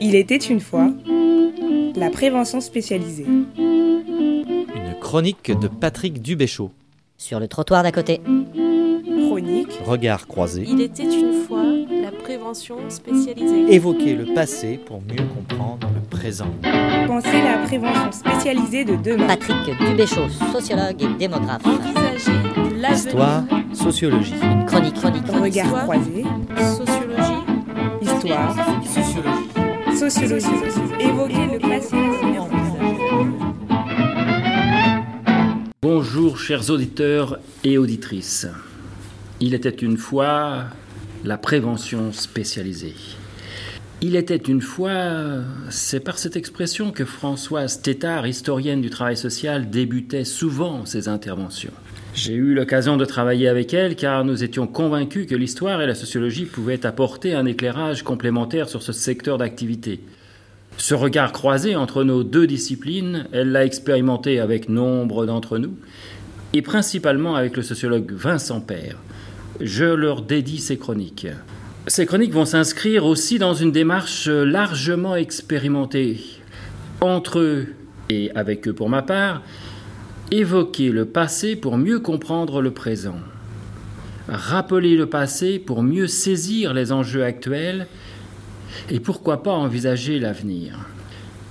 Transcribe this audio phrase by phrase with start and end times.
[0.00, 0.90] Il était une fois
[1.96, 3.26] la prévention spécialisée.
[3.26, 6.70] Une chronique de Patrick Dubéchaud.
[7.16, 8.20] Sur le trottoir d'à côté.
[9.26, 9.72] Chronique.
[9.84, 10.64] Regard croisé.
[10.68, 13.74] Il était une fois la prévention spécialisée.
[13.74, 16.46] Évoquer le passé pour mieux comprendre le présent.
[17.06, 19.26] Pensez la prévention spécialisée de demain.
[19.26, 21.66] Patrick Dubéchaud, sociologue et démographe.
[21.66, 22.32] Envisager
[22.76, 22.92] l'avenir.
[22.92, 24.34] Histoire, sociologie.
[24.42, 25.54] Une chronique, chronique, chronique.
[25.56, 26.24] Regard croisé.
[26.56, 27.47] Sociologie.
[28.18, 28.56] Histoire.
[29.96, 30.46] Sociologie.
[30.98, 31.96] Évoquer le passé.
[35.80, 38.48] Bonjour chers auditeurs et auditrices.
[39.38, 40.64] Il était une fois
[41.24, 42.96] la prévention spécialisée.
[44.00, 49.70] Il était une fois, c'est par cette expression que Françoise Tétard, historienne du travail social,
[49.70, 51.72] débutait souvent ses interventions.
[52.14, 55.94] J'ai eu l'occasion de travailler avec elle car nous étions convaincus que l'histoire et la
[55.94, 60.00] sociologie pouvaient apporter un éclairage complémentaire sur ce secteur d'activité.
[60.78, 65.76] Ce regard croisé entre nos deux disciplines, elle l'a expérimenté avec nombre d'entre nous,
[66.52, 68.96] et principalement avec le sociologue Vincent Père.
[69.60, 71.26] Je leur dédie ces chroniques.
[71.88, 76.20] Ces chroniques vont s'inscrire aussi dans une démarche largement expérimentée.
[77.00, 77.66] Entre eux
[78.08, 79.42] et avec eux pour ma part,
[80.30, 83.18] évoquer le passé pour mieux comprendre le présent.
[84.28, 87.86] Rappeler le passé pour mieux saisir les enjeux actuels
[88.90, 90.86] et pourquoi pas envisager l'avenir.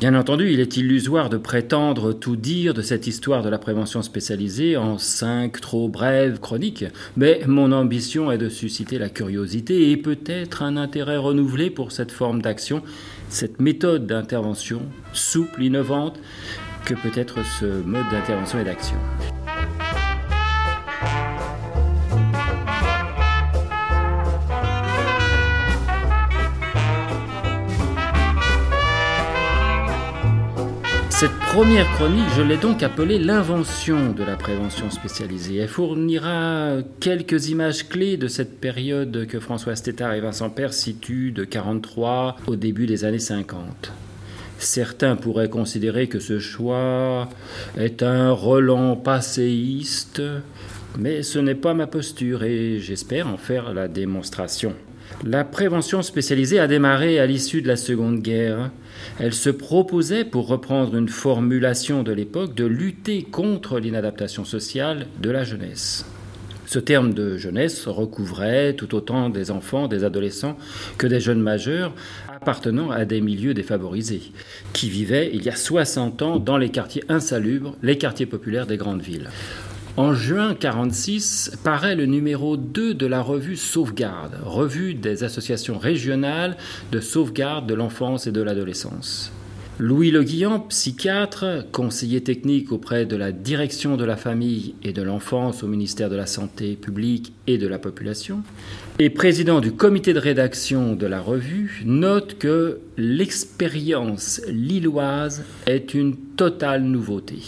[0.00, 4.02] Bien entendu, il est illusoire de prétendre tout dire de cette histoire de la prévention
[4.02, 6.84] spécialisée en cinq trop brèves chroniques,
[7.16, 12.10] mais mon ambition est de susciter la curiosité et peut-être un intérêt renouvelé pour cette
[12.10, 12.82] forme d'action,
[13.28, 16.18] cette méthode d'intervention souple, innovante,
[16.84, 18.96] que peut être ce mode d'intervention et d'action.
[31.10, 35.56] Cette première chronique, je l'ai donc appelée l'invention de la prévention spécialisée.
[35.56, 41.32] Elle fournira quelques images clés de cette période que François Tétard et Vincent Père situent
[41.32, 43.92] de 43 au début des années 50.
[44.58, 47.28] Certains pourraient considérer que ce choix
[47.76, 50.22] est un relent passéiste,
[50.98, 54.74] mais ce n'est pas ma posture et j'espère en faire la démonstration.
[55.22, 58.70] La prévention spécialisée a démarré à l'issue de la Seconde Guerre.
[59.18, 65.30] Elle se proposait, pour reprendre une formulation de l'époque, de lutter contre l'inadaptation sociale de
[65.30, 66.04] la jeunesse.
[66.66, 70.56] Ce terme de jeunesse recouvrait tout autant des enfants, des adolescents
[70.98, 71.92] que des jeunes majeurs
[72.44, 74.20] appartenant à des milieux défavorisés,
[74.74, 78.76] qui vivaient il y a 60 ans dans les quartiers insalubres, les quartiers populaires des
[78.76, 79.30] grandes villes.
[79.96, 86.58] En juin 1946 paraît le numéro 2 de la revue Sauvegarde, revue des associations régionales
[86.92, 89.32] de sauvegarde de l'enfance et de l'adolescence.
[89.80, 95.02] Louis Le Guillan, psychiatre, conseiller technique auprès de la direction de la famille et de
[95.02, 98.44] l'enfance au ministère de la Santé publique et de la population,
[99.00, 106.14] et président du comité de rédaction de la revue, note que l'expérience lilloise est une
[106.36, 107.38] totale nouveauté.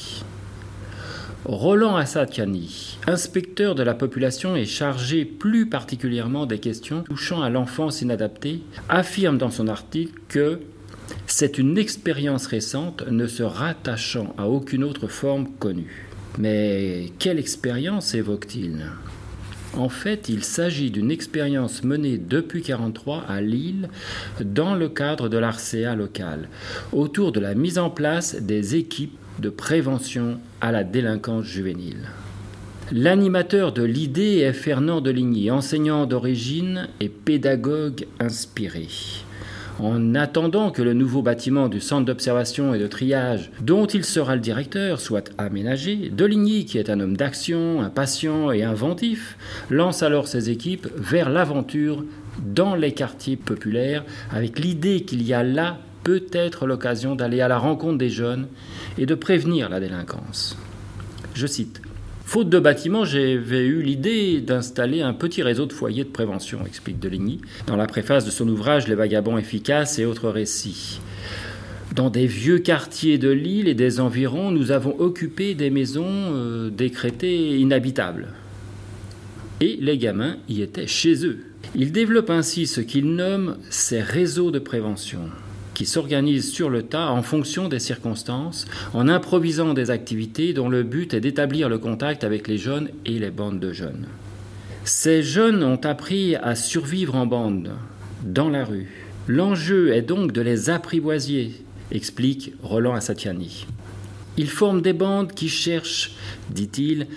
[1.45, 8.03] Roland Assatiani, inspecteur de la population et chargé plus particulièrement des questions touchant à l'enfance
[8.03, 10.59] inadaptée, affirme dans son article que
[11.27, 16.07] c'est une expérience récente ne se rattachant à aucune autre forme connue.
[16.39, 18.87] Mais quelle expérience évoque-t-il?
[19.75, 23.89] En fait, il s'agit d'une expérience menée depuis 1943 à Lille
[24.41, 26.49] dans le cadre de l'ARCEA local,
[26.93, 32.09] autour de la mise en place des équipes de prévention à la délinquance juvénile.
[32.93, 38.87] L'animateur de l'idée est Fernand Deligny, enseignant d'origine et pédagogue inspiré.
[39.79, 44.35] En attendant que le nouveau bâtiment du centre d'observation et de triage, dont il sera
[44.35, 49.37] le directeur, soit aménagé, Deligny, qui est un homme d'action, impatient et inventif,
[49.69, 52.05] lance alors ses équipes vers l'aventure
[52.39, 57.59] dans les quartiers populaires avec l'idée qu'il y a là peut-être l'occasion d'aller à la
[57.59, 58.47] rencontre des jeunes
[58.97, 60.57] et de prévenir la délinquance.
[61.35, 61.83] Je cite
[62.27, 66.99] Faute de bâtiment, j'avais eu l'idée d'installer un petit réseau de foyers de prévention, explique
[66.99, 70.99] Deligny, dans la préface de son ouvrage Les vagabonds efficaces et autres récits.
[71.95, 76.69] Dans des vieux quartiers de l'île et des environs, nous avons occupé des maisons euh,
[76.69, 78.27] décrétées inhabitables.
[79.61, 81.39] Et les gamins y étaient chez eux.
[81.77, 85.21] Ils développent ainsi ce qu'ils nomment ces réseaux de prévention
[85.77, 88.65] qui s'organisent sur le tas en fonction des circonstances,
[88.95, 93.19] en improvisant des activités dont le but est d'établir le contact avec les jeunes et
[93.19, 94.07] les bandes de jeunes.
[94.85, 97.73] Ces jeunes ont appris à survivre en bande,
[98.25, 101.51] dans la rue, L'enjeu est donc de les apprivoiser,
[101.91, 103.67] explique Roland Assatiani.
[104.37, 106.13] Ils forment des bandes qui cherchent,
[106.49, 107.09] dit-il,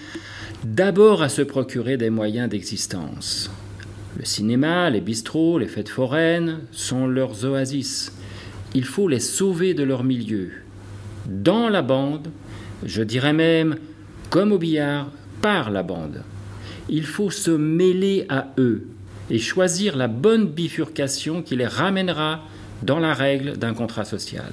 [0.65, 3.51] d'abord à se procurer des moyens d'existence.
[4.17, 8.11] Le cinéma, les bistrots, les fêtes foraines sont leurs oasis.
[8.75, 10.51] Il faut les sauver de leur milieu.
[11.25, 12.29] Dans la bande,
[12.83, 13.77] je dirais même,
[14.29, 15.11] comme au billard,
[15.41, 16.23] par la bande.
[16.87, 18.87] Il faut se mêler à eux
[19.29, 22.43] et choisir la bonne bifurcation qui les ramènera
[22.83, 24.51] dans la règle d'un contrat social.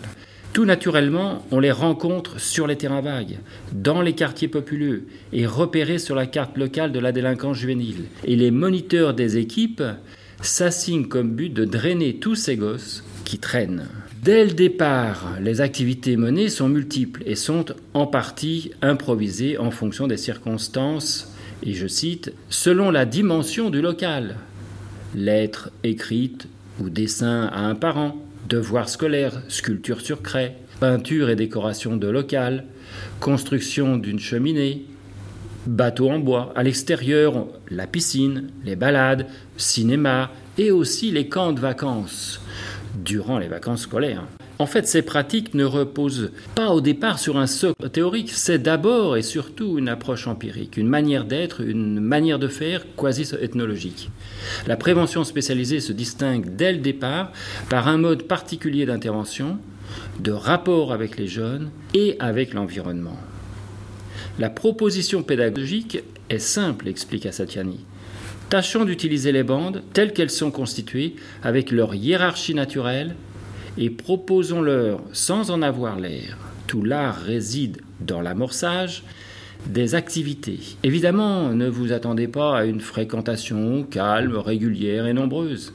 [0.52, 3.38] Tout naturellement, on les rencontre sur les terrains vagues,
[3.72, 8.06] dans les quartiers populeux et repérés sur la carte locale de la délinquance juvénile.
[8.24, 9.82] Et les moniteurs des équipes
[10.40, 13.86] s'assignent comme but de drainer tous ces gosses qui traînent.
[14.26, 20.08] Dès le départ, les activités menées sont multiples et sont en partie improvisées en fonction
[20.08, 21.32] des circonstances,
[21.62, 24.34] et je cite, selon la dimension du local.
[25.14, 26.48] Lettres écrites
[26.80, 28.16] ou dessins à un parent,
[28.48, 32.64] devoirs scolaires, sculpture sur craie, peinture et décoration de local,
[33.20, 34.86] construction d'une cheminée,
[35.68, 41.60] bateau en bois, à l'extérieur, la piscine, les balades, cinéma et aussi les camps de
[41.60, 42.40] vacances
[43.06, 44.24] durant les vacances scolaires.
[44.58, 49.16] En fait, ces pratiques ne reposent pas au départ sur un socle théorique, c'est d'abord
[49.16, 54.10] et surtout une approche empirique, une manière d'être, une manière de faire quasi-ethnologique.
[54.66, 57.32] La prévention spécialisée se distingue dès le départ
[57.68, 59.58] par un mode particulier d'intervention,
[60.20, 63.18] de rapport avec les jeunes et avec l'environnement.
[64.38, 67.84] La proposition pédagogique est simple, explique Asatiani.
[68.48, 73.16] Tâchons d'utiliser les bandes telles qu'elles sont constituées, avec leur hiérarchie naturelle,
[73.76, 76.38] et proposons-leur, sans en avoir l'air,
[76.68, 79.02] tout l'art réside dans l'amorçage,
[79.66, 80.60] des activités.
[80.84, 85.72] Évidemment, ne vous attendez pas à une fréquentation calme, régulière et nombreuse.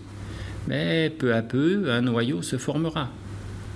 [0.67, 3.09] Mais peu à peu, un noyau se formera.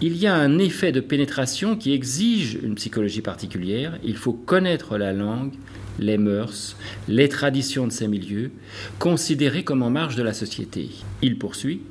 [0.01, 3.97] Il y a un effet de pénétration qui exige une psychologie particulière.
[4.03, 5.53] Il faut connaître la langue,
[6.00, 6.75] les mœurs,
[7.07, 8.51] les traditions de ces milieux,
[9.00, 10.89] considérés comme en marge de la société.
[11.21, 11.81] Il poursuit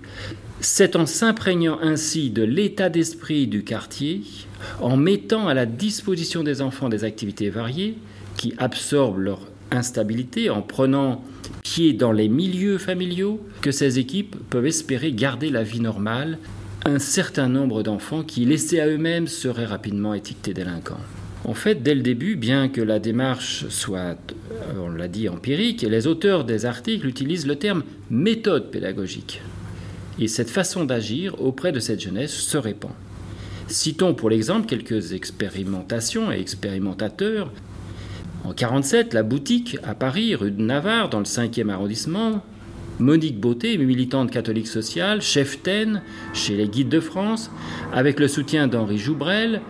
[0.60, 4.22] c'est en s'imprégnant ainsi de l'état d'esprit du quartier,
[4.80, 7.98] en mettant à la disposition des enfants des activités variées
[8.36, 9.40] qui absorbent leur
[9.70, 11.22] instabilité, en prenant
[11.62, 16.38] pied dans les milieux familiaux, que ces équipes peuvent espérer garder la vie normale
[16.86, 21.00] un certain nombre d'enfants qui, laissés à eux-mêmes, seraient rapidement étiquetés délinquants.
[21.46, 24.16] En fait, dès le début, bien que la démarche soit,
[24.78, 29.42] on l'a dit, empirique, les auteurs des articles utilisent le terme méthode pédagogique.
[30.18, 32.92] Et cette façon d'agir auprès de cette jeunesse se répand.
[33.66, 37.52] Citons pour l'exemple quelques expérimentations et expérimentateurs.
[38.44, 42.42] En 1947, la boutique à Paris, rue de Navarre, dans le 5e arrondissement,
[42.98, 46.02] Monique Beauté, militante catholique sociale, chef-taine
[46.32, 47.50] chez les Guides de France,
[47.92, 49.60] avec le soutien d'Henri Joubrel,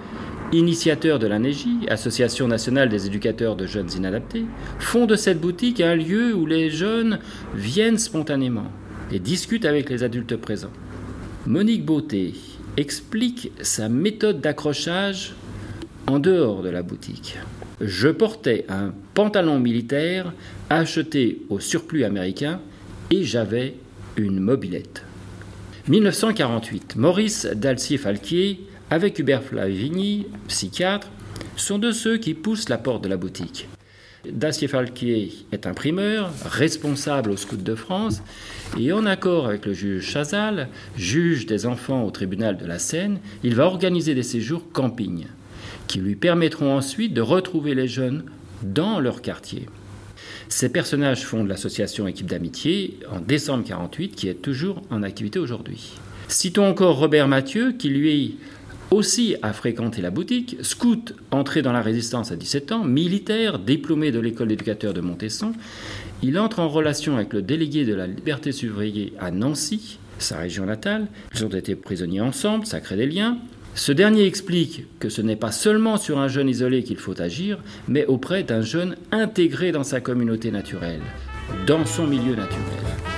[0.53, 4.45] initiateur de la NEJI, Association nationale des éducateurs de jeunes inadaptés,
[4.79, 7.19] font de cette boutique un lieu où les jeunes
[7.55, 8.71] viennent spontanément
[9.11, 10.73] et discute avec les adultes présents.
[11.47, 12.35] Monique Beauté
[12.77, 15.35] explique sa méthode d'accrochage
[16.07, 17.39] en dehors de la boutique.
[17.81, 20.33] Je portais un pantalon militaire
[20.71, 22.61] acheté au surplus américain
[23.11, 23.75] et j'avais
[24.17, 25.05] une mobilette.
[25.89, 28.61] 1948, Maurice Dalcier-Falquier,
[28.91, 31.09] avec Hubert Flavigny, psychiatre,
[31.57, 33.69] sont de ceux qui poussent la porte de la boutique.
[34.31, 38.23] Dacier Falquier est imprimeur, responsable au Scout de France,
[38.79, 43.19] et en accord avec le juge Chazal, juge des enfants au tribunal de la Seine,
[43.43, 45.27] il va organiser des séjours camping,
[45.87, 48.25] qui lui permettront ensuite de retrouver les jeunes
[48.63, 49.67] dans leur quartier.
[50.49, 55.95] Ces personnages fondent l'association Équipe d'amitié en décembre 1948, qui est toujours en activité aujourd'hui.
[56.29, 58.39] Citons encore Robert Mathieu, qui lui
[58.91, 64.11] aussi a fréquenté la boutique, scout entré dans la résistance à 17 ans, militaire, diplômé
[64.11, 65.53] de l'école d'éducateur de Montesson,
[66.23, 70.65] il entre en relation avec le délégué de la liberté surveillée à Nancy, sa région
[70.65, 71.07] natale.
[71.35, 73.39] Ils ont été prisonniers ensemble, ça crée des liens.
[73.75, 77.59] Ce dernier explique que ce n'est pas seulement sur un jeune isolé qu'il faut agir,
[77.89, 81.03] mais auprès d'un jeune intégré dans sa communauté naturelle,
[81.67, 83.14] dans son milieu naturel.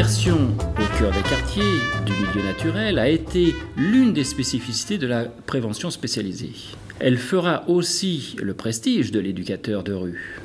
[0.00, 1.62] L'immersion au cœur des quartiers
[2.06, 6.54] du milieu naturel a été l'une des spécificités de la prévention spécialisée.
[7.00, 10.40] Elle fera aussi le prestige de l'éducateur de rue.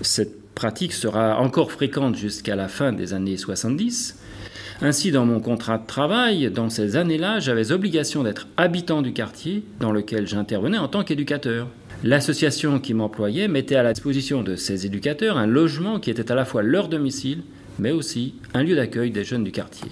[0.00, 4.18] Cette pratique sera encore fréquente jusqu'à la fin des années 70.
[4.80, 9.64] Ainsi, dans mon contrat de travail, dans ces années-là, j'avais obligation d'être habitant du quartier
[9.80, 11.68] dans lequel j'intervenais en tant qu'éducateur.
[12.04, 16.34] L'association qui m'employait mettait à la disposition de ces éducateurs un logement qui était à
[16.34, 17.42] la fois leur domicile,
[17.78, 19.90] mais aussi un lieu d'accueil des jeunes du quartier.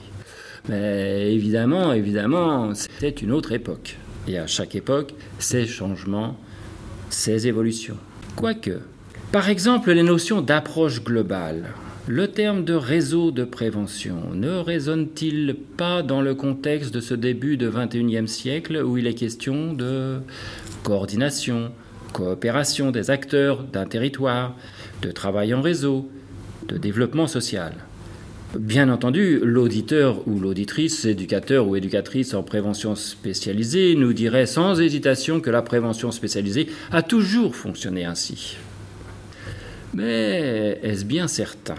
[0.69, 3.97] Mais évidemment, évidemment, c'était une autre époque.
[4.29, 6.39] Et à chaque époque, ces changements,
[7.11, 7.97] ces évolutions.
[8.37, 8.81] Quoique,
[9.33, 11.71] par exemple, les notions d'approche globale.
[12.07, 17.57] Le terme de réseau de prévention ne résonne-t-il pas dans le contexte de ce début
[17.57, 20.19] de 21e siècle où il est question de
[20.83, 21.71] coordination,
[22.12, 24.57] coopération des acteurs d'un territoire,
[25.01, 26.11] de travail en réseau,
[26.69, 27.75] de développement social.
[28.59, 35.40] Bien entendu, l'auditeur ou l'auditrice, éducateur ou éducatrice en prévention spécialisée nous dirait sans hésitation
[35.40, 38.59] que la prévention spécialisée a toujours fonctionné ainsi.
[39.95, 41.76] Mais est-ce bien certain?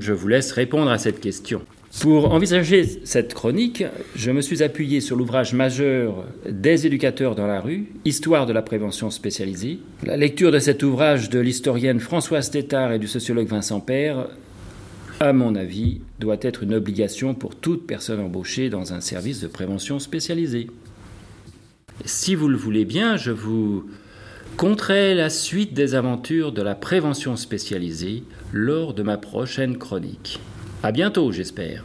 [0.00, 1.62] Je vous laisse répondre à cette question.
[2.00, 3.82] Pour envisager cette chronique,
[4.14, 8.62] je me suis appuyé sur l'ouvrage majeur des éducateurs dans la rue, Histoire de la
[8.62, 9.80] prévention spécialisée.
[10.04, 14.28] La lecture de cet ouvrage de l'historienne Françoise Tétard et du sociologue Vincent Père,
[15.18, 19.48] à mon avis, doit être une obligation pour toute personne embauchée dans un service de
[19.48, 20.68] prévention spécialisé.
[22.04, 23.86] Si vous le voulez bien, je vous
[24.56, 30.38] conterai la suite des aventures de la prévention spécialisée lors de ma prochaine chronique.
[30.82, 31.82] À bientôt, j'espère.